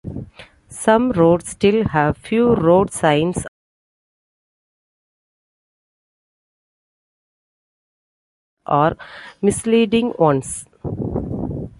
Some 0.67 1.11
roads 1.11 1.49
still 1.49 1.87
have 1.89 2.17
few 2.17 2.55
road 2.55 2.91
signs 2.91 3.45
or 8.65 8.97
misleading 9.43 10.13
ones. 10.17 10.65